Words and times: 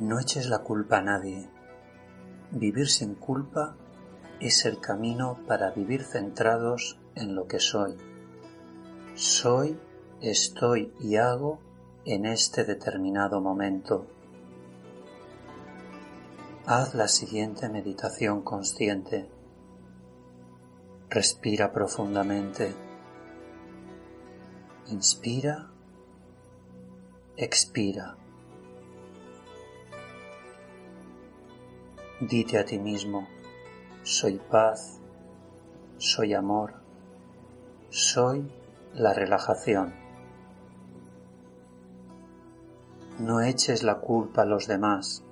No 0.00 0.18
eches 0.18 0.48
la 0.48 0.60
culpa 0.60 0.96
a 0.96 1.02
nadie. 1.02 1.46
Vivir 2.52 2.88
sin 2.88 3.14
culpa 3.14 3.76
es 4.40 4.64
el 4.64 4.80
camino 4.80 5.38
para 5.46 5.72
vivir 5.72 6.04
centrados 6.04 6.98
en 7.14 7.34
lo 7.34 7.46
que 7.46 7.60
soy. 7.60 7.98
Soy, 9.14 9.78
estoy 10.22 10.94
y 11.00 11.16
hago 11.16 11.60
en 12.06 12.24
este 12.24 12.64
determinado 12.64 13.42
momento. 13.42 14.06
Haz 16.64 16.94
la 16.94 17.06
siguiente 17.06 17.68
meditación 17.68 18.40
consciente. 18.40 19.28
Respira 21.10 21.72
profundamente. 21.74 22.74
Inspira. 24.86 25.70
Expira. 27.36 28.16
Dite 32.20 32.58
a 32.58 32.66
ti 32.66 32.78
mismo, 32.78 33.26
soy 34.02 34.38
paz, 34.50 35.00
soy 35.96 36.34
amor, 36.34 36.74
soy 37.88 38.52
la 38.92 39.14
relajación. 39.14 39.94
No 43.18 43.40
eches 43.40 43.82
la 43.82 44.00
culpa 44.00 44.42
a 44.42 44.44
los 44.44 44.66
demás. 44.66 45.24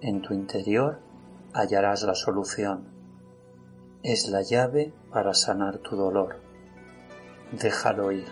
En 0.00 0.22
tu 0.22 0.34
interior 0.34 1.00
hallarás 1.52 2.04
la 2.04 2.14
solución. 2.14 2.84
Es 4.04 4.28
la 4.28 4.42
llave 4.42 4.92
para 5.10 5.34
sanar 5.34 5.78
tu 5.78 5.96
dolor. 5.96 6.36
Déjalo 7.50 8.12
ir. 8.12 8.28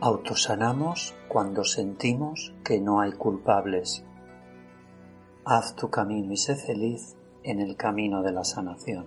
Autosanamos 0.00 1.14
cuando 1.28 1.62
sentimos 1.62 2.54
que 2.64 2.80
no 2.80 3.00
hay 3.00 3.12
culpables 3.12 4.02
Haz 5.48 5.76
tu 5.76 5.90
camino 5.90 6.32
y 6.32 6.36
sé 6.36 6.56
feliz 6.56 7.14
en 7.44 7.60
el 7.60 7.76
camino 7.76 8.24
de 8.24 8.32
la 8.32 8.42
sanación. 8.42 9.06